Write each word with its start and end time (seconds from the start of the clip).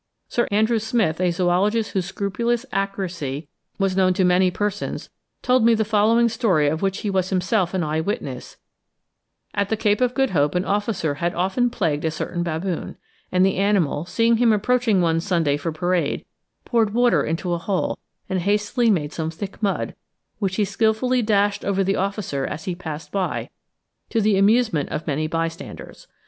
Sir 0.27 0.47
Andrew 0.49 0.79
Smith, 0.79 1.21
a 1.21 1.29
zoologist 1.29 1.91
whose 1.91 2.07
scrupulous 2.07 2.65
accuracy 2.71 3.47
was 3.77 3.95
known 3.95 4.15
to 4.15 4.23
many 4.25 4.49
persons, 4.49 5.11
told 5.43 5.63
me 5.63 5.75
the 5.75 5.85
following 5.85 6.27
story 6.27 6.67
of 6.67 6.81
which 6.81 7.01
he 7.01 7.09
was 7.11 7.29
himself 7.29 7.75
an 7.75 7.83
eye 7.83 8.01
witness; 8.01 8.57
at 9.53 9.69
the 9.69 9.77
Cape 9.77 10.01
of 10.01 10.15
Good 10.15 10.31
Hope 10.31 10.55
an 10.55 10.65
officer 10.65 11.13
had 11.21 11.35
often 11.35 11.69
plagued 11.69 12.03
a 12.03 12.09
certain 12.09 12.41
baboon, 12.41 12.97
and 13.31 13.45
the 13.45 13.57
animal, 13.57 14.03
seeing 14.07 14.37
him 14.37 14.51
approaching 14.51 15.01
one 15.01 15.19
Sunday 15.19 15.55
for 15.55 15.71
parade, 15.71 16.25
poured 16.65 16.95
water 16.95 17.23
into 17.23 17.53
a 17.53 17.59
hole 17.59 17.99
and 18.27 18.39
hastily 18.39 18.89
made 18.89 19.13
some 19.13 19.29
thick 19.29 19.61
mud, 19.61 19.93
which 20.39 20.55
he 20.55 20.65
skilfully 20.65 21.21
dashed 21.21 21.63
over 21.63 21.83
the 21.83 21.95
officer 21.95 22.47
as 22.47 22.63
he 22.65 22.73
passed 22.73 23.11
by, 23.11 23.51
to 24.09 24.19
the 24.19 24.35
amusement 24.35 24.89
of 24.89 25.05
many 25.05 25.27
bystanders. 25.27 26.07